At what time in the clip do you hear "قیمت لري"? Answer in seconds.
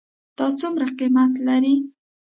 0.99-1.75